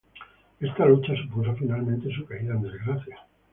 [0.59, 3.19] Esta lucha supuso finalmente su caída en desgracia.